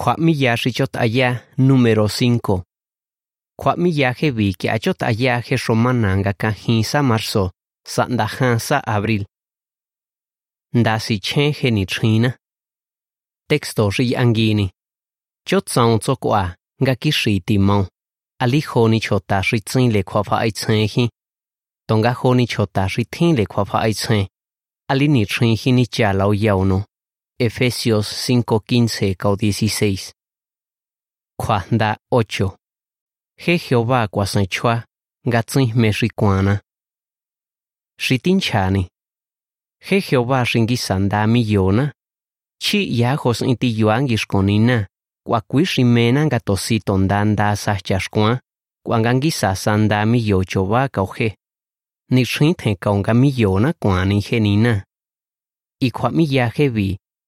[0.00, 2.62] Kwamiyaje chot aya número 5.
[3.58, 7.50] Kwamiyaje vi que achot ayaje romananga kajisa marzo,
[7.84, 9.26] sa abril.
[10.72, 12.34] Dasi chenje ni china.
[13.46, 14.70] Texto ri angini.
[15.46, 17.86] Chot saunzo kwa, ga kishi timon.
[18.40, 21.10] Alijo ni chota ri tsin le kwa fa ai tsenji.
[21.86, 24.26] Tonga ho ni chota ri tin le kwa fa ai tsen.
[24.88, 26.89] Ali ni chinji ni cha lao yauno.
[27.42, 30.12] Efesios 5:15 ao 16.
[31.38, 32.56] Kwanda 8.
[33.38, 34.84] He Jehová kwasan chua,
[35.24, 36.60] gatsin me rikwana.
[37.98, 38.88] Shitin chani.
[39.80, 41.92] He Jehová ringi sanda millona.
[42.58, 44.86] Chi ya hos inti yuan gishkonina.
[45.26, 48.38] Kwa kwishi mena gatosi tondanda sa chashkwan.
[48.86, 51.36] Kwa gangi sa sanda millo choba kauhe.
[52.10, 54.84] Ni shinte kaunga millona kwani henina.
[55.80, 56.10] Y kwa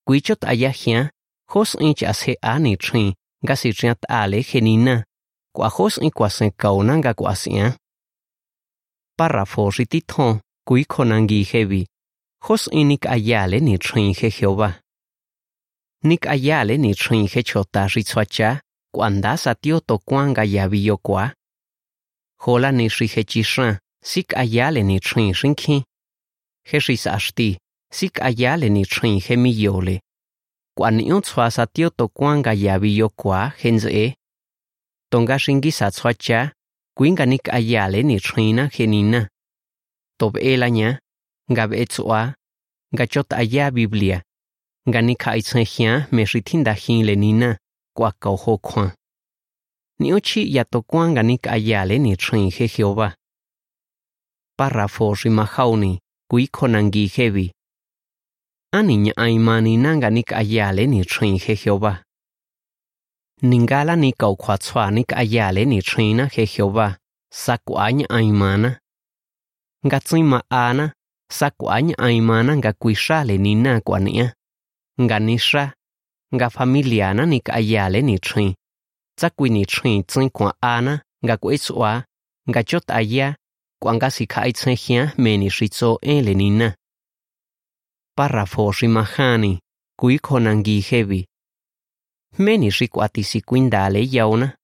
[0.07, 1.11] kuichot aya hian
[1.53, 3.15] hos inch as he ani chin
[3.47, 5.05] ga si chiat ale genina
[5.55, 7.73] kwa hos in kwa sen kauna ga kwa sian
[9.19, 11.87] párrafo ritithon kui konangi hevi
[12.43, 14.81] hos inik ayale ni chin he jehova
[16.05, 18.61] nik ayale ni chin he chota ritsuacha
[18.95, 21.35] kwanda satio to kwanga yaviyo kwa.
[22.41, 25.85] Hola ni shi he chishan sik ayale ni chin shinki.
[26.65, 27.59] He shis ashti
[27.93, 30.01] sik ayale ni trin hemi yole.
[30.77, 33.91] Kwan yon tswa sa tio to kwan ga yabi yo kwa henze.
[33.93, 34.15] E.
[35.11, 36.53] Tonga shingi sa tswa cha,
[36.97, 39.29] kwin ga nik ayale ni trina henina.
[40.19, 40.99] Tob elanya,
[41.53, 42.35] ngab e tswa,
[42.97, 44.23] ga chot aya biblia.
[44.89, 47.59] Ga nik ha aitsen hia me ritin da hin le nina,
[47.97, 48.91] kwa kau ho kwan.
[50.01, 53.13] Ni ochi ya to kwan ga nik ayale ni trin he Jehová.
[54.59, 57.53] Párrafo rimahauni, kui konangi hevi.
[58.75, 62.03] Ani nya aimani nanga nik ayale ni trin he Jehová.
[63.43, 66.97] Ningala ni kau ni tswa nik ayale ni trina he Jehová,
[67.31, 68.81] sakwa nya aimana.
[69.87, 70.93] Nga tsima ana,
[71.31, 74.35] sakwa nya aimana nga kuishale ni na kwa nia.
[75.01, 75.75] Nga nisha,
[76.35, 78.55] nga familiana nik ayale ni trin.
[79.19, 82.05] Tsakwi ni trin tsin kwa ana, nga kuitswa,
[82.49, 83.37] nga chot aya,
[83.83, 86.75] kwa nga sika itsen hia meni shitso ele ni na.
[88.17, 89.59] parrafosi mahani,
[90.01, 91.27] kui konangi hevi.
[92.39, 94.57] Meni rikuatisi kuindale yauna.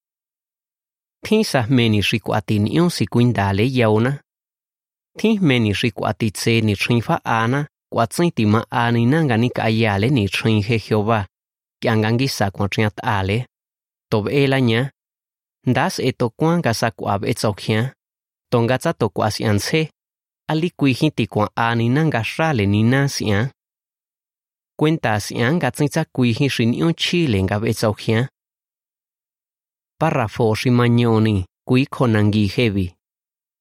[1.24, 4.20] Tisa meni rikuatin ionsi kuindale yauna.
[5.18, 11.26] Ti meni rikuatitse ni chinfa ana, kuatsintima ani nangani kayale ni chinje Jehová,
[11.82, 13.46] kiangangi sakuatriat ale.
[14.10, 14.90] Tob elanya.
[15.66, 17.92] Das eto kuanga sakuab etzokia.
[18.52, 19.90] Tongatsa tokuasianse.
[20.48, 23.48] Ali kuijiti kwa ani nanga shale ni.
[24.78, 25.60] Cuenta sian
[26.12, 28.28] kuiji shinio chile nga betsohia.
[30.00, 32.94] Párrafo shimañoni kui konangi hevi.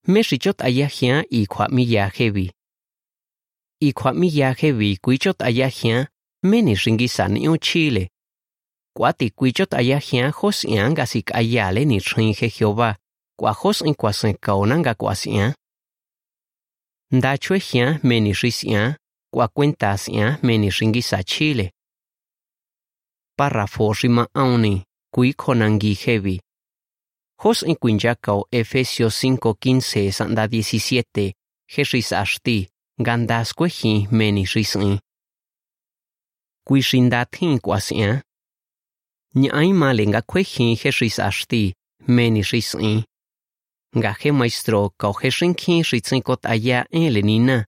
[0.08, 2.52] Me shichot ayahia y kwa miya hevi.
[3.82, 6.08] Y kwa miya hevi kuichot ayahia
[6.44, 8.10] meni shingi sanio chile.
[8.96, 12.96] Kwati kuichot ayahia hos ian gasik ayale ni tringe Jehová.
[13.40, 15.54] Kwa hos in kwasen kaonanga kwasian.
[17.12, 18.96] Nda chue hia meni risian,
[19.34, 21.72] kwa cuenta sia meni ringisa Chile.
[23.38, 26.42] Párrafo rima auni, kui konangi hevi.
[27.40, 31.34] Hos in quinjacao Efesios 5:15 sanda 17,
[31.68, 32.68] jeris ashti,
[33.00, 35.00] gandas kwehi meni risin.
[36.66, 38.24] Kui shindatin kwasia.
[39.36, 41.74] Nyai malenga kwehi jeris ashti,
[42.08, 42.42] meni
[43.96, 45.84] gaje maestro ka ohesin ki
[46.44, 47.66] aya elenina.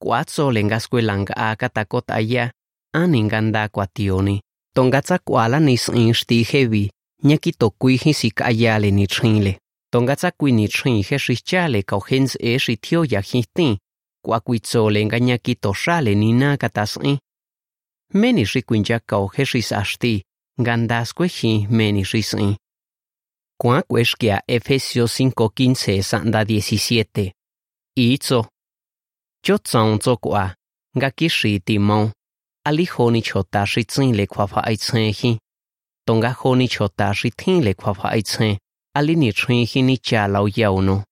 [0.00, 2.52] Kwatso lengasku lang akata kot aya
[2.92, 4.40] aninganda kwationi.
[4.74, 6.90] Tongatsa kuala nis inshti hevi,
[7.24, 9.58] nyaki to kui hisik aya le nichinle.
[9.90, 11.82] Tongatsa kui nichin heshichale
[12.40, 13.78] e shitio ya hinti.
[14.90, 15.58] Lenga nyaki
[16.14, 16.98] nina katas.
[18.14, 20.22] Meni shikuinja ka ohesis ashti,
[20.58, 21.24] gandasku
[21.70, 22.56] meni shisin.
[23.60, 27.32] Juan Cuesquia, Efesios 5:15 sanda 17.
[27.96, 28.46] Itzo.
[29.44, 30.54] Yo tsong zo kwa,
[30.96, 32.12] nga kishi timon.
[32.64, 35.38] Ali honi chota shi le kwa fa ai tsen hi.
[36.06, 38.58] Tonga honi chota shi le kwa fa ai tsen.
[38.94, 41.02] Ali ni trin hi ni cha lau yao no.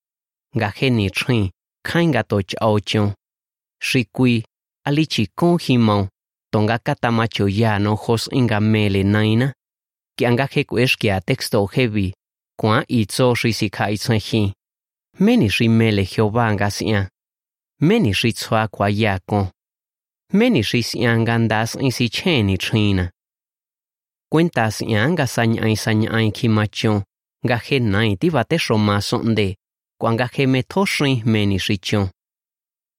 [0.57, 1.51] Nga he ni trin,
[1.83, 3.15] kain ga to chao chon.
[3.83, 4.45] Shi kui,
[4.85, 5.27] ali chi
[5.61, 6.09] hi mon.
[6.53, 9.53] Tonga katamacho ya no hos inga mele naina.
[10.17, 12.15] Ki anga he kueskia texto heavy.
[12.57, 14.53] kwa i tso shi si ka i tsan hi.
[15.19, 16.71] Meni shi mele hyo vanga.
[17.81, 19.51] Meni shi tsoa kwa yako.
[20.33, 23.11] Meni shi si an gandas in si cheni china.
[24.33, 27.03] Kwenta si an ga sa nyan sa nyan ki macho.
[27.65, 29.01] He nai ti va te shoma
[29.35, 29.55] de.
[30.01, 31.79] Kwa nga he me to shi meni shi.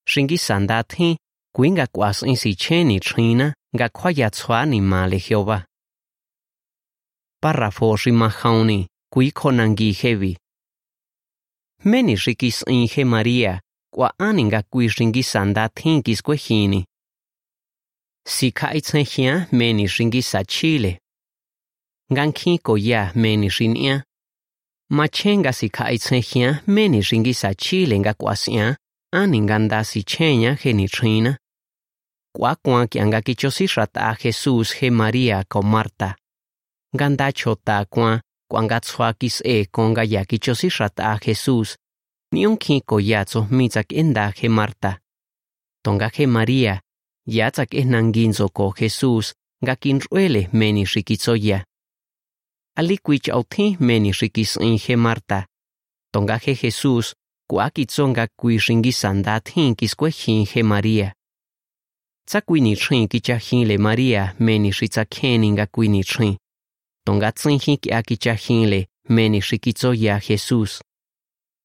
[0.07, 1.17] Shingi sandat hi.
[1.53, 3.53] Kwas in si cheni china.
[3.75, 5.65] Ga kwa ya tsoa ni male hyo va.
[7.41, 8.11] Parrafo shi.
[9.13, 10.35] kuikhonankijevi.
[11.83, 13.53] Meni xikis'inje María
[13.93, 16.81] k'ua'áni nga kui xinki sanda tjin kiskuejini.
[18.27, 20.99] Si kja'itsjejian jmeni xinki sa Chile.
[22.11, 24.03] Nga nkjín koya jmeni xin'ian.
[24.97, 28.75] Machjen nga si kja'itsjejian jmeni xinki sa Chile nga k'uasi'an
[29.19, 31.31] áni nga nda sichjeña je nichjina.
[32.35, 36.09] K'uakuan k'ia nga kichosíxat'a Jesús je María ko Marta.
[36.93, 38.19] Nga nda chjotakuan
[39.43, 41.77] e konga ya kichosi rata Jesus
[42.31, 44.99] ni un khi ko ya tso mi tsak enda he Marta.
[45.83, 46.81] Tonga he Maria,
[47.25, 49.33] ya tsak e nanginzo ko Jesus,
[49.63, 51.63] nga kin ruele meni rikitso ya.
[52.75, 55.47] Ali kwich au thi meni rikis in he Marta.
[56.11, 57.15] Tonga he Jesus,
[57.47, 61.13] kwa kitso nga kwi ringi sanda thin kis kwe hin he Maria.
[62.27, 65.51] Tsa kwi ni trin ki cha hin le Maria meni ritsa keni
[67.13, 67.59] nga kwi ni trin.
[67.59, 70.81] Tonga tsin hin ki a ki cha hin le meni rikitso ya Jesus.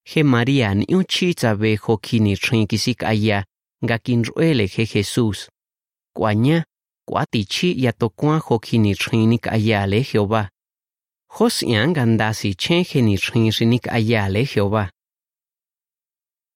[0.04, 3.44] He Maria ni un chita ve ho kini trin kisik aya
[3.84, 5.48] nga kin ruele he Jesus.
[6.14, 6.64] Kwa nya,
[7.06, 10.48] kwa ti chi ya to kwa ho kini trin nik aya le Jehová.
[11.28, 14.90] Hos yang ndasi chen he ni trin shinik aya le Jehová.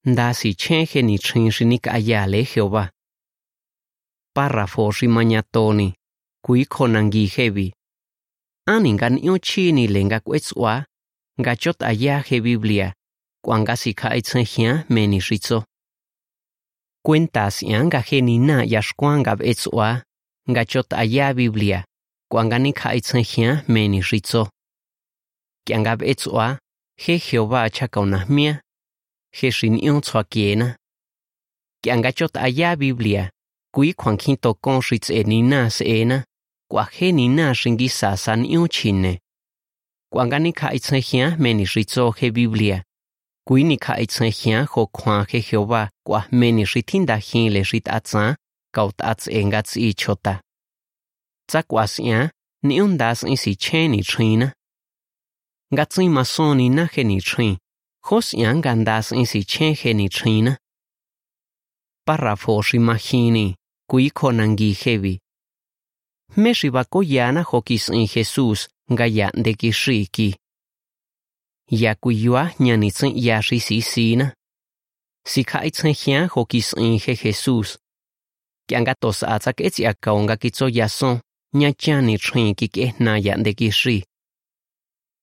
[0.06, 2.90] Ndasi chen he ni trin shinik aya le Jehová.
[4.34, 5.94] Párrafo rimañatoni,
[6.42, 7.26] kui khonangi
[8.66, 10.74] aninga ni'o chini le nga kue'c'ua
[11.40, 12.88] nga chot aya je biblia
[13.44, 15.58] kuanga si ka'etsen jian meni ritso
[17.04, 20.02] kuentas ianga jeni na yaxkuanga b'e'c'ua
[20.50, 21.84] nga chot aya biblia
[22.30, 24.42] kuanga ni ka'etsen jian meni ritso
[25.64, 26.58] kianga b'e'c'ua
[27.02, 28.52] je jehova chakaunajmia
[29.36, 30.68] je xin'ion tsuakiena
[31.82, 33.30] kianga chot aya biblia
[33.74, 36.24] kui kjuan kjin tokon xits'enina s'ena
[36.70, 39.12] kwajeni naxin quisasan ion chine
[40.12, 42.78] kuankani kja'itsjejian meni xi tso je biblia
[43.46, 48.34] kuini kja'itsjejian jokjuan je jehova kuajmeni xi tjindajinle xi tꞌatsan
[48.74, 50.34] kao tꞌatsꞌenka tsꞌi chota.
[51.48, 52.30] Tsakuasian
[52.66, 54.48] nion ndasꞌin sichjen nichjinna
[55.72, 57.54] nkatsín masónina je nichjin
[58.06, 60.52] josian nkandasꞌin sichjen je nichjinna
[62.06, 63.46] párrafo xi majini
[63.90, 65.14] kui kjonanki jevi
[66.36, 70.36] meshi vako yana hokis in Jesus gaya de kishiki.
[71.70, 74.34] Yakuyua yua nyanitsin yashi si sina.
[75.26, 77.78] Si ka hiyan hokis in he Jesus.
[78.68, 81.20] Kianga tos atak etsi akkaonga kitso yason,
[81.54, 84.04] nya chani chinki kehna ya de kishi.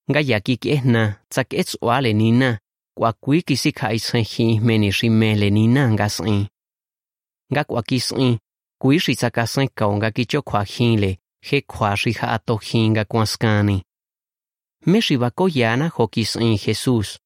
[0.09, 2.59] Gaya ki kehna, tsak etsu oale nina,
[2.97, 6.47] kwa kui kisi ka hiyan meni mele nina ngasin.
[8.83, 13.81] Kui si sakasen kaonga kicho kwa jinle, he kwa si ha ato jinga kwanskani.
[14.85, 17.18] Me si bako ho hokis in Jesus.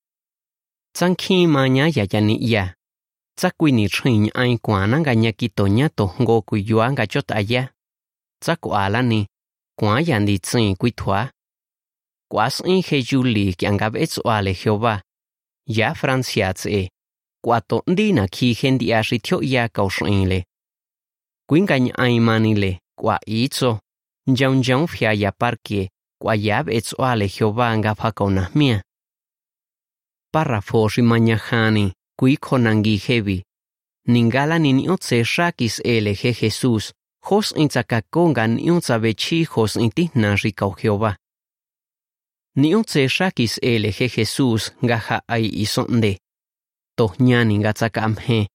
[0.94, 2.76] Tsan ki manya ya yani ya.
[3.36, 7.08] Tsa kui ni chin ain kwana nga nya kito nya to ngo kui yua nga
[7.08, 7.74] chot aya.
[8.40, 9.26] Tsa ko ala ni,
[9.80, 11.32] kwa ya ni tsin kui thua.
[12.30, 15.02] Kwa sin he yuli kyan gab etsu ale Jehová.
[15.66, 16.90] Ya franciats e.
[17.44, 20.47] Kwa to ndina ki hendi ashi thio ya kaushin le.
[21.50, 23.80] Kuinkañ aimanile, kwa itzo,
[24.28, 25.90] njaun jaun fia ya parque,
[26.22, 28.84] kwa yab etzoale Jehová ngafakona mia.
[30.34, 33.44] Párrafo rimañajani, kuikonangi hebi.
[34.08, 36.94] Ningala nini otse shakis eleje Jesús,
[37.30, 41.16] jos intzacaconga ni ontzabechi jos intihna rikao Jehová.
[42.56, 42.74] Ni
[43.08, 46.18] shakis eleje Jesús gaha ai isonde.
[46.98, 48.48] Tohñani gatzakamhe,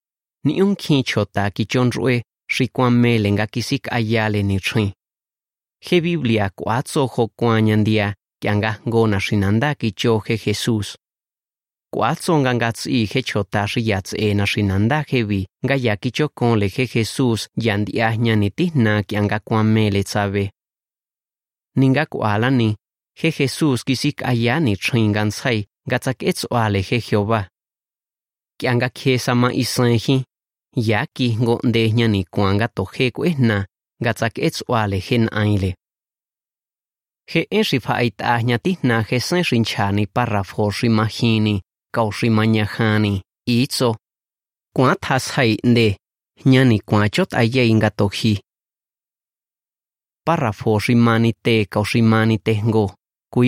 [0.44, 2.22] ni un kinchota kichonrue,
[3.32, 4.92] nga kisik ayale ni trin.
[5.82, 10.96] he Biblia kwatso ho kwanyandia kyanga ngona shinanda kicho he Jesus.
[11.92, 16.68] Kwatso nga tsi he chota riyats e na shinanda hevi nga ya kicho kon le
[16.68, 20.50] he Jesus yandia nyaniti na kyanga kwamele tsabe.
[21.76, 22.76] Ninga kwala ni
[23.14, 27.48] he Jesus kisik ayani tringan sai nga tsak etso ale he Jehová.
[28.58, 29.50] Kyanga kesa ma
[30.76, 33.64] ya ki go de ni kuanga to he ku es na
[34.04, 35.70] ga tsa ke ts o ale hen aile
[37.30, 40.42] he en si fa ait a nya ti na he se shin cha ni para
[40.50, 41.54] fo shi ma hi ni
[41.94, 42.88] ka o shi ma nya ha
[51.44, 52.86] te ka o shi ma ni te go
[53.32, 53.40] ku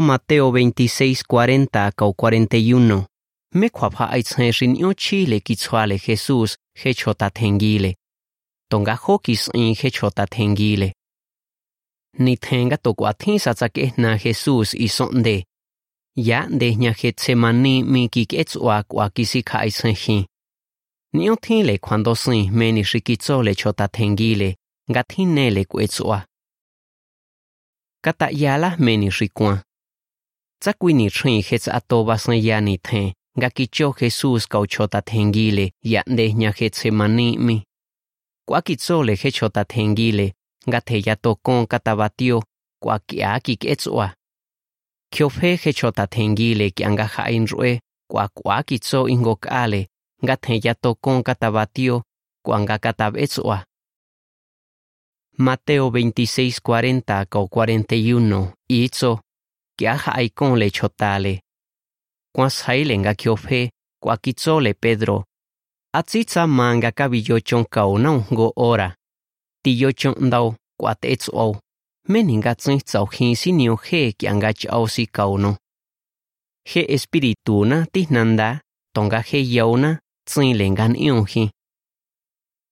[0.00, 3.11] Mateo 26:40 a 41.
[3.54, 7.96] me kwapa aitsneshin yo chile kichwale jesus hechota tengile
[8.70, 10.94] tonga hokis in hechota tengile
[12.18, 15.46] ni tenga tokwa thisa chake na jesus isonde
[16.16, 20.26] ya de nya getsemani mi kiketswa kwa kisika aitsnehin
[21.12, 24.56] niyo thile cuando sin meni rikichole chota tengile
[24.88, 26.26] gathinele kwetswa
[28.04, 29.62] kata yala meni rikwa
[30.60, 36.32] tsakwini thin hets atoba sin yani thin ga kicho Jesús kau chota tengile, ya de
[36.32, 37.64] nya Getsemani mi.
[38.46, 40.32] Kwa kitsole he chota tengile,
[40.66, 42.42] ga te ya tokon katabatio,
[42.82, 44.14] kwa kia kiketsua.
[45.10, 49.88] Kyo fe he chota tengile ki anga hain rue, kwa kwa kitso ingokale,
[50.24, 52.02] nga the ya tokon katabatio,
[52.44, 53.64] kuanga katabetsua.
[55.38, 59.20] Mateo 26:40 kau 41 itso
[59.78, 60.70] kia haikon le
[62.32, 62.36] chotale.
[62.36, 63.70] Kwa saile nga kiofe,
[64.02, 65.24] kwa kitsole Pedro.
[65.94, 68.96] Atsitsa manga kabiyochon kau na go ora.
[69.64, 71.60] Tiyochon ndau kwa tetsuo.
[72.08, 75.56] Meni nga tsin tsau hin sinio he kia nga chao si kau no.
[76.64, 78.60] He espiritu na tihnanda,
[78.94, 81.50] tonga he yauna, tsin lengan ion hi.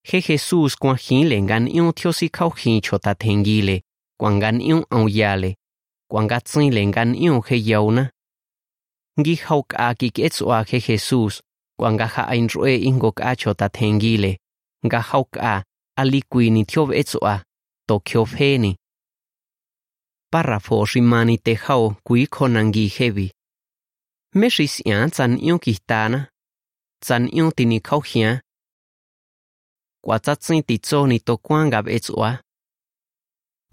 [0.03, 3.81] He Jesús kwa hin lengan ion thio si kau hin chota tengile,
[4.19, 5.55] kwangan ion au yale,
[6.09, 8.09] kwanga tsin lengan ion he yauna.
[9.21, 11.41] ngi hauk a ki kets a ke Jesus
[11.77, 14.31] kwa nga ha ain roe ingo ka chota tengile.
[14.85, 15.55] Nga hauk a
[16.01, 17.35] ali kuini thiob etso a
[17.87, 18.71] to khio pheni
[20.31, 23.27] Párrafo shimani te hao, kui konangi hebi.
[24.35, 26.19] Meshis yan chan ion kitana.
[27.05, 28.39] Chan ion tini khau hian
[30.03, 32.29] kwa cha chin ti cho ni to kwang gab etswa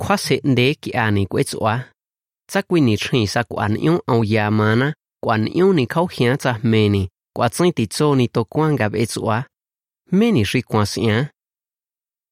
[0.01, 1.75] khwa se nde ki ani kwetswa
[2.51, 4.89] cha kwi ni thin sa kwan ion au ya mana.
[5.21, 9.45] 管用你靠乡在美呢，我真的做你都管个别做，
[10.05, 11.29] 美呢是管乡。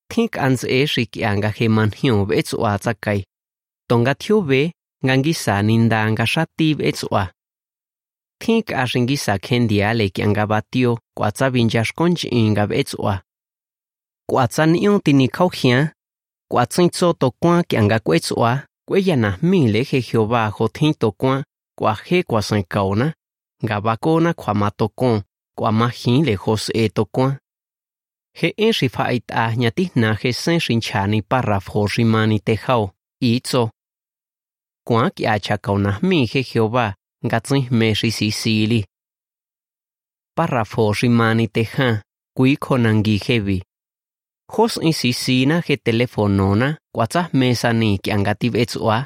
[0.08, 3.24] 听安子也是讲个黑蛮乡别做在改，
[3.88, 7.30] 东个跳别，俺个啥人当个啥地别做。
[8.38, 13.22] Think ashin gisa kendia le kianga batio, kwatsa binjash konch inga betsua.
[14.28, 15.92] Kwatsa nion tini kauhian,
[16.48, 21.44] kwatsin tso to kwan kianga kwetsua, kweyana mi le je Jehová thiên to kwan,
[21.76, 23.12] kua he kua san kauna,
[23.68, 25.22] ga bakona kua matokon,
[25.56, 27.36] kua mahin le jos e tokoan.
[28.38, 32.54] He en si fa'ait a nyati na he sen sin chani parraf ho rimani te
[32.64, 33.70] hao, itzo.
[34.86, 36.94] Kua ki acha kauna mi he Jehová,
[37.30, 38.84] ga tzin me si sisili.
[40.36, 41.88] Parraf ho rimani te ha,
[42.36, 43.58] kui konangi hevi.
[44.52, 48.98] Jos in sisina he telefonona, kua tzah mesani ki angativ etzoa,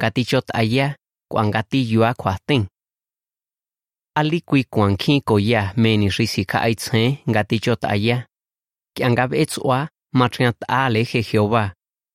[0.00, 0.94] gatichot aya,
[1.30, 2.66] kuangatiyua kuatin
[4.16, 8.26] alikui kuankin koya meni risika aitsen gatillot aya
[8.94, 11.70] kiangab etsua matriant ale je Jehová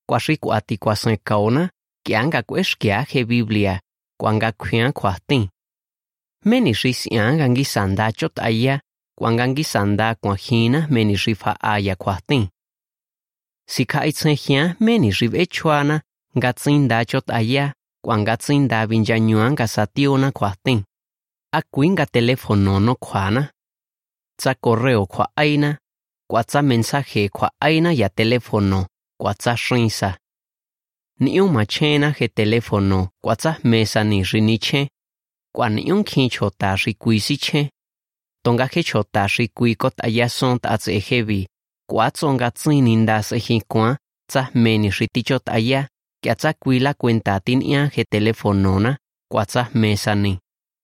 [0.07, 1.69] kuashi kuati kuasen kaona
[2.05, 3.79] kianga kueskia je Biblia.
[4.19, 5.49] Kuanga kuian kuatin
[6.45, 8.79] meni risian gangi sanda chot aya
[9.17, 12.47] kuangangi sanda kuanjina meni rifa aya kuatin
[13.69, 16.01] sika aitsen hian meni riv echuana
[16.41, 17.73] gatsin da chot aya
[18.05, 20.83] kuangatsin da vinyanyuan ga sationa kuatin.
[21.53, 23.51] Akuin ga telefono no kuana.
[24.37, 25.77] Tsa correo kuaina,
[26.29, 28.85] kuatsa mensaje kuaina ya telefono
[29.21, 30.17] kuatsa shinsa.
[31.19, 34.89] Niu machena ge telefono kuatsa mesa ni riniche.
[35.55, 37.69] Kuan niun kincho ta rikuisiche.
[38.43, 41.47] Tonga ge chota rikuikot ayason ta tsehebi.
[41.89, 43.97] Kuatsongatsin indas ejikua.
[44.27, 45.87] Tsa meni ritichot aya.
[46.23, 48.97] Kia tsa kuila cuenta tin ia he telefonona,
[49.31, 50.39] kwa tsa mesa ni.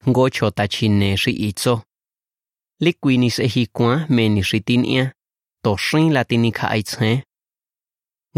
[0.10, 1.53] Ngo chota chine ri
[3.29, 5.12] se hi kwa meni ritin ia,
[5.63, 7.24] to shrin latini ka aitse.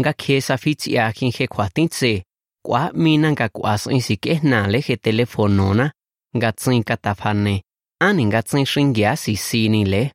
[0.00, 2.24] Nga kesa fitz ia kin he kwa tintse,
[2.66, 5.92] kwa mina nga kwa sin si ke na le he telefonona,
[6.36, 7.62] nga tsin katafane,
[8.00, 10.12] ani nga tsin shringia si sini le.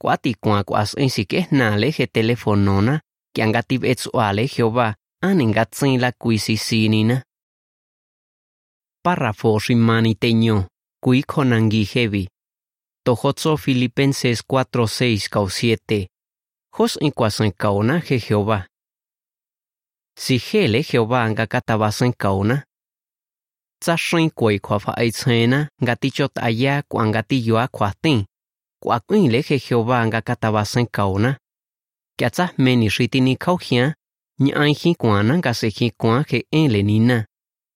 [0.00, 3.00] Kwa ti kwa kwa sin si ke na le he telefonona,
[3.34, 7.22] kia nga tib etsuale Jehová, ani nga tsin la kuisi sinina.
[9.04, 10.66] Párrafo rimani teño,
[11.04, 12.26] kui konangi hevi.
[13.04, 16.06] Tojotso Filipenses 4, 6, cau 7.
[16.76, 18.66] Jos in kwasen kauna he Jehová.
[20.18, 22.62] Si hele Jehová nga katabasen kauna.
[23.80, 28.24] Tsa shin kwei kwa fa aitzena nga tichot aya kwa nga ti yoa kwa tin.
[28.82, 31.38] Kwa kuin le he Jehová nga katabasen kauna.
[32.16, 33.94] kia
[34.40, 37.18] tsa ai khi kwa nang ka se khi kwa ke en le ni na.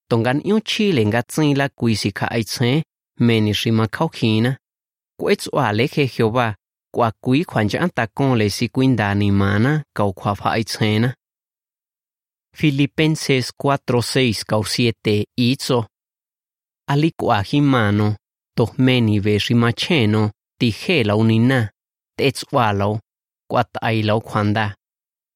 [0.09, 2.83] Tongan yu chi le nga tsin la kui si kha ai chen
[3.27, 4.51] me ni shi ma khau khi na.
[5.21, 6.49] Kwet wa le khe Jehová
[6.95, 10.49] kwa kui khwan ja ta kon le si kuin da ni mana kau khwa pha
[10.57, 11.11] ai chen na.
[12.59, 15.79] Filipenses 4:6 kau 7 itso
[16.93, 18.09] Ali kwa hi mano
[18.57, 20.23] to me ni ve shi ma cheno
[20.59, 21.61] ti he la unina
[22.17, 22.91] tets wa lo
[23.51, 24.67] kwa tai lo khwanda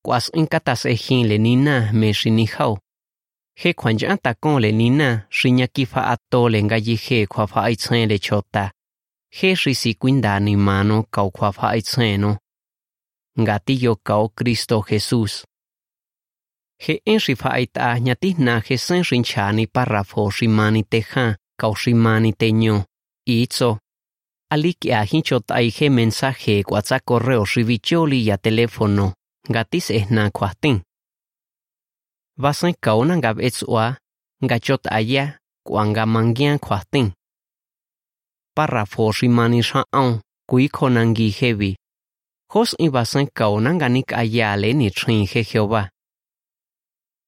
[0.05, 2.79] kwas in kata se hin le nina me shi ni hao.
[3.61, 6.97] He khwan ja ta kon le nina shi nya ki fa ato le nga yi
[7.05, 8.65] he khwa fa ai chen le chota.
[9.37, 12.31] He shi si kwinda ni mano kau khwa fa ai chen no
[13.41, 13.57] nga
[14.09, 15.45] kau Cristo Jesús.
[16.85, 20.31] He en shi fa ai ta nya ti na he sen shin cha ni parrafo
[20.37, 22.77] shi mani te ha kau shi mani te nyo
[23.27, 23.79] itso
[24.51, 29.18] ali que a hincho tai he mensaje kwatsa correo rivicholi ya teléfono
[29.51, 30.77] nga ti se na kuatin.
[32.43, 33.87] Vasan kauna nga betsua
[34.45, 35.25] nga chot aya
[35.67, 37.13] kuanga mangian kuatin.
[38.57, 41.73] Parrafo rimani sha'on kui konangi hevi.
[42.53, 45.83] Jos i vasan kauna nga nik ayale ni chin he Jehová.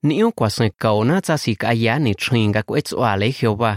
[0.03, 3.73] Niu kwasan kauna tsasik aya ni chin nga kuetsuale Jehová.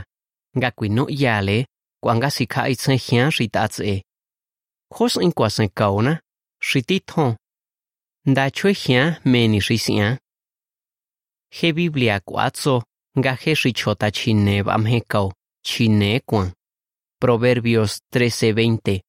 [0.58, 1.66] Nga kuino yale
[2.02, 4.02] kuanga sikha itsen hian ritatse.
[4.96, 6.14] Jos in kwasan kauna,
[6.70, 7.36] ritit hon
[8.26, 10.18] thon nda chwe hian me ni ri sian
[11.52, 12.84] he biblia kwa tso
[13.20, 15.32] nga he ri chota chine bam he kau
[15.64, 16.52] chine kwan
[17.20, 19.02] proverbios 13:20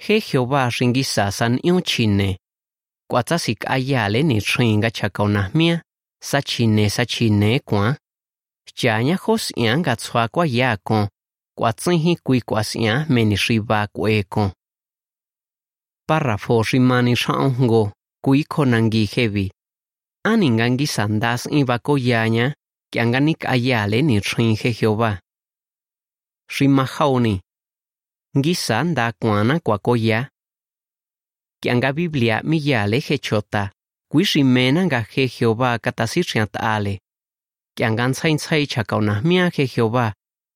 [0.00, 2.38] he jehová ringi sasan yu chine.
[3.10, 5.82] Kwa tsa si ka ya le ni ringa cha kauna mia
[6.22, 7.60] sa chine sa chine
[8.74, 11.08] Chanya hos ian ga tswa kwa ya kon
[11.58, 13.36] kwa tsinhi kui kwa sian meni.
[16.10, 17.92] Párrafo rimani xaongo
[18.24, 19.46] kuiko nangui hevi.
[20.26, 22.46] Aningangi sandas ibakoyaña
[22.90, 25.20] kianganik ayale ni trinje Jehová.
[26.58, 27.40] Rimajauni.
[28.36, 30.30] Ngisa nda kuana kuakoya.
[31.62, 33.70] Kianga Biblia miyale hechota.
[34.10, 36.98] Kuishimena nga he Jehová katasitriant ale.
[37.76, 40.12] Kiangan tsain tsai chakauna mia he Jehová.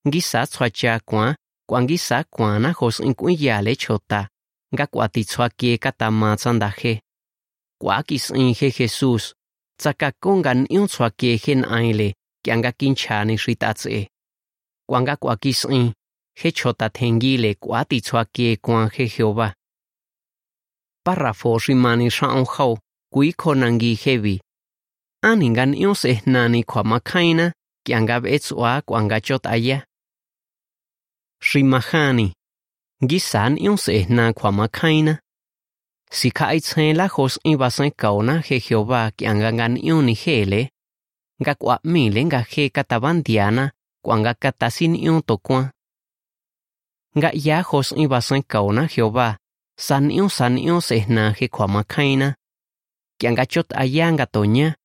[0.09, 1.37] Ngisa tswacha kuan.
[1.69, 4.29] Kuangisa kuana hos inkuiyale chota.
[4.75, 6.93] ngakuatitsoakie katamatsandaje
[7.81, 9.25] kuakisinje jesus.
[9.81, 12.09] Tsakakonga niuntsoakie jen'aile
[12.45, 14.07] kiangakinchyani xitatse
[14.89, 15.93] kuanga kuakisin
[16.43, 19.49] jechotatjenguile kuatitsoakie kuanje jehova
[21.05, 22.73] párrafo ximani xa'on jau
[23.13, 24.37] kuikonangui jevi
[25.31, 27.47] aninga ni'on sejnani kuamakjaina
[27.85, 29.79] kianga b'etsoa kuanga chot'aya
[31.47, 32.27] ximajani
[33.03, 35.19] Gisan ion se na kwa makaina.
[36.11, 40.71] Si kai chen la hos in basan kauna he Jehová que angangan ion ni hele.
[41.41, 43.73] Nga kwa mile nga he katabandiana
[44.05, 45.71] kwa nga katasin ion to kwa.
[47.19, 49.37] Nga ya hos in basan kauna Jehová.
[49.77, 52.35] San ion san ion se na he kwa makaina.
[53.19, 54.77] Que anga chot aya nga tonya.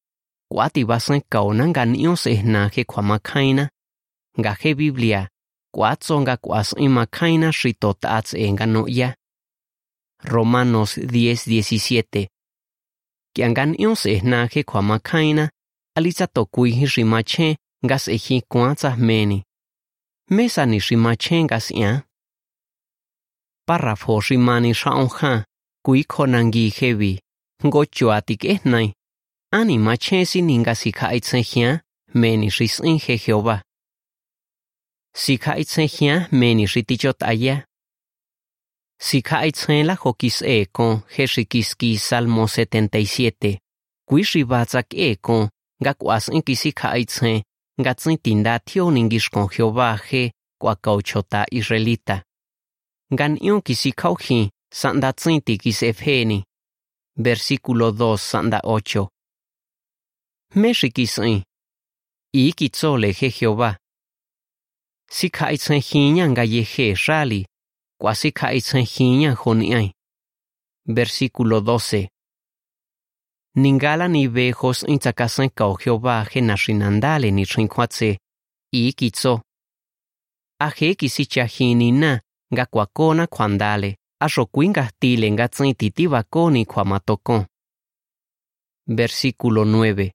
[0.51, 3.69] Kwa ti basan kauna ngan ion se na he kwa makaina.
[4.39, 5.29] Nga he Biblia
[5.73, 7.51] cuatzonga cuas imakaina
[8.33, 9.15] engano ya.
[10.23, 12.27] Romanos 10:17.
[13.35, 15.49] Kiangan ions ehnaje kwamakaina,
[15.95, 19.43] alitza tokui rimache gas eji cuatza meni.
[20.29, 22.03] Mesa ni rimache gas ya.
[23.67, 25.45] Párrafo rimani shaonja,
[25.85, 27.19] kui konangi hevi,
[27.65, 28.93] ngochoatik ehnai.
[29.51, 31.81] Ani mache si ningasi kaitzehia,
[32.13, 33.61] meni risin je Jehová.
[35.13, 37.65] Si khai chen hia meni ritichot aya.
[39.01, 43.57] Si khai chen la hokis e con Jeshikiski Salmo 77.
[44.07, 45.49] Kui ribatzak e con
[45.83, 47.41] ga kwas en kisi khai chen
[47.83, 52.23] ga tsin tinda tio ningish con Jehová je kwa kauchota israelita.
[53.17, 56.43] Gan ion kisi kauji sanda tsin ti kis efeni.
[57.17, 59.07] Versículo 2 sanda 8.
[60.55, 61.43] Meshikis in.
[62.33, 63.75] Y kitzole je Jehová.
[65.09, 67.45] Si khai chen hinya nga ye he rali,
[68.01, 69.93] kwa si khai chen hinya honiai.
[70.87, 72.07] Versículo 12.
[73.55, 78.17] Ningala ni vejos intzakasen kao Jehová he nashinandale ni trinkwatse,
[78.71, 79.41] i kitso.
[80.61, 82.21] Aje kisichahini na,
[82.53, 87.45] nga kwakona kwandale, asho kuinga tile nga tsintitiva koni kwamatokon.
[88.87, 90.11] Versículo 9.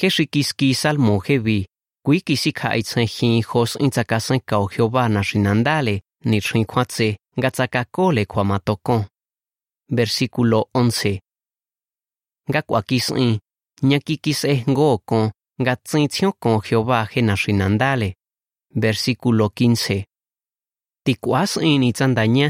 [0.00, 1.18] Jeshikiski salmo
[2.10, 6.40] hevi, Kui kisi khai chen hi hos in tsaka sen kao Jehová na shinandale ni
[6.40, 9.04] trin kwatse nga tsaka kole kwa matokon.
[9.96, 11.20] Versículo 11.
[12.48, 13.38] Nga kuakis'in
[13.82, 18.14] ña kikis'ejngo kon nga ts'intsión kon Jehová je naxinandale.
[18.74, 20.04] Versículo 15.
[21.04, 22.48] Tikuas'in ni tsandaña.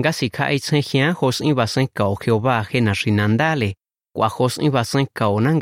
[0.00, 3.74] Nga sikja'itsjen jian jos'in basenkao Jehová je naxinandale.
[4.14, 5.52] Kwa jos'in basenkaona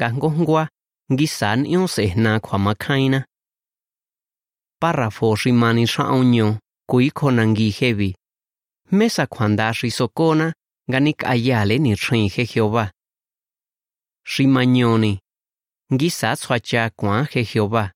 [1.10, 3.24] gisan ion se na kwama kaina.
[4.80, 8.16] Párrafo rimani shaonyo kuiko nangi hevi.
[8.90, 10.52] Mesa kwanda sokona
[10.88, 12.90] ganik ayale ni ringe Jehová.
[14.26, 15.18] Rimañoni.
[15.90, 17.92] Gisa tswacha kwan he Jehová.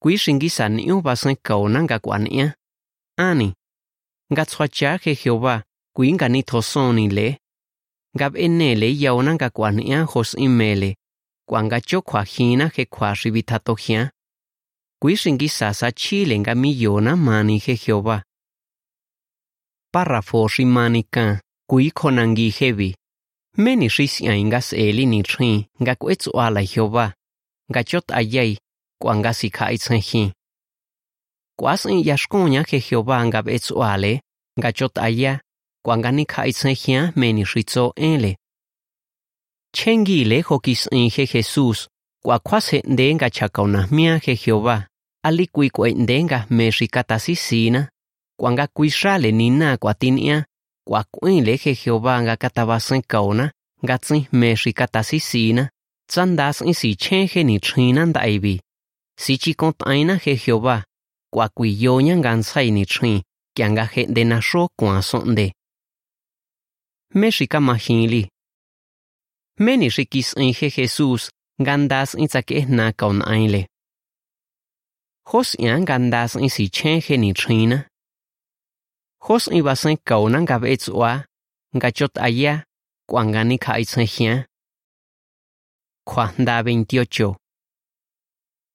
[0.00, 2.54] Kuishin gisa ni un basen kaona ga kwan ya.
[3.18, 3.54] Ani.
[4.30, 5.62] Ga tswacha he Jehová
[5.96, 7.38] kuinga ni tosoni le.
[8.16, 10.96] Gab enele yaona ga kwan ya hos imele.
[11.48, 14.10] kuangacho kuajina je kuarribitatojian.
[15.00, 18.22] Kuixinki sasa chilenga millona mani je Jehová.
[19.92, 22.94] Párrafo ximanika kuijonangi jevi.
[23.56, 27.06] Meni xisiainga s'eli nitrin nga kuetsuala Jehová.
[27.70, 28.56] Nga chot'ayai
[29.00, 30.32] kuanga sikja'itsenjin.
[31.58, 34.12] Kuas'in yaxkuña je Jehová nga b'etsuale
[34.58, 35.32] nga chot'aya
[35.84, 38.32] kuanga nikja'itsenjian meni xitso'enle.
[39.78, 41.88] Chengile hokis inje Jesús,
[42.24, 44.86] kwakwase denga chakaunasmia je Jehová,
[45.24, 47.88] alikui kuendenga me rikatasisina,
[48.40, 50.44] kwanga kuixale nina kwatinia,
[50.86, 53.52] kwakuinle je Jehová nga katabasen kauna,
[53.84, 55.70] ngatsin me rikatasisina,
[56.10, 58.60] tsandas in si chenje ni china ndaibi.
[59.18, 60.82] Sichi kontaina je Jehová,
[61.32, 63.22] kwakuiyoña ngansai ni chin,
[63.54, 63.64] que
[63.94, 65.52] je de nasho kuan sonde.
[67.14, 67.30] Me
[69.64, 71.22] Meni xi kis'in je Jesús
[71.60, 73.62] nga nda s'in tsak'ejna kaun'ainle.
[75.30, 77.78] Jos'ian nga nda s'in sichjen je nitjinna.
[79.26, 81.12] Jos'in basenkaona nga b'ets'ua
[81.76, 82.54] nga chot'aya
[83.08, 84.38] k'ua nga nikja'itsjenjian.
[86.08, 87.34] Kjuajnda 28.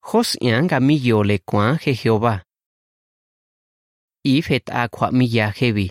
[0.10, 2.36] Jos'ian nga miyole kuan je Jehová.
[4.34, 5.88] If jet'a kjua'miya jevi.